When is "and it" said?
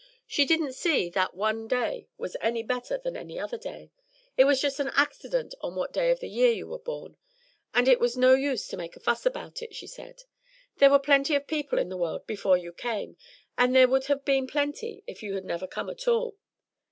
7.71-7.99